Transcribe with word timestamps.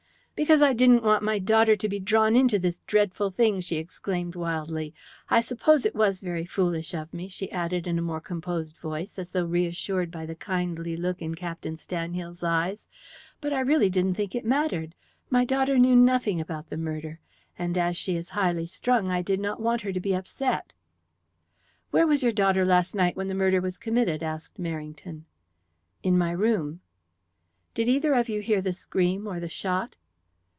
"Because 0.33 0.63
I 0.63 0.73
didn't 0.73 1.03
want 1.03 1.21
my 1.21 1.37
daughter 1.37 1.75
to 1.75 1.87
be 1.87 1.99
drawn 1.99 2.35
into 2.35 2.57
this 2.57 2.79
dreadful 2.87 3.29
thing," 3.29 3.59
she 3.59 3.75
exclaimed 3.77 4.35
wildly. 4.35 4.91
"I 5.29 5.39
suppose 5.39 5.85
it 5.85 5.93
was 5.93 6.19
very 6.19 6.45
foolish 6.45 6.95
of 6.95 7.13
me," 7.13 7.27
she 7.27 7.51
added, 7.51 7.85
in 7.85 7.99
a 7.99 8.01
more 8.01 8.19
composed 8.19 8.75
voice, 8.77 9.19
as 9.19 9.29
though 9.29 9.45
reassured 9.45 10.09
by 10.09 10.25
the 10.25 10.33
kindly 10.33 10.97
look 10.97 11.21
in 11.21 11.35
Captain 11.35 11.75
Stanhill's 11.75 12.43
eyes, 12.43 12.87
"but 13.39 13.53
I 13.53 13.59
really 13.59 13.87
didn't 13.87 14.15
think 14.15 14.33
it 14.33 14.43
mattered. 14.43 14.95
My 15.29 15.45
daughter 15.45 15.77
knew 15.77 15.95
nothing 15.95 16.41
about 16.41 16.71
the 16.71 16.77
murder 16.77 17.19
and 17.55 17.77
as 17.77 17.95
she 17.95 18.15
is 18.17 18.29
highly 18.29 18.65
strung 18.65 19.11
I 19.11 19.21
did 19.21 19.39
not 19.39 19.61
want 19.61 19.81
her 19.81 19.93
to 19.93 19.99
be 19.99 20.15
upset." 20.15 20.73
"Where 21.91 22.07
was 22.07 22.23
your 22.23 22.33
daughter 22.33 22.65
last 22.65 22.95
night 22.95 23.15
when 23.15 23.27
the 23.27 23.35
murder 23.35 23.61
was 23.61 23.77
committed?" 23.77 24.23
asked 24.23 24.59
Merrington. 24.59 25.25
"In 26.01 26.17
my 26.17 26.31
room." 26.31 26.81
"Did 27.75 27.87
either 27.87 28.15
of 28.15 28.27
you 28.27 28.41
hear 28.41 28.63
the 28.63 28.73
scream 28.73 29.27
or 29.27 29.39
the 29.39 29.47
shot?" 29.47 29.97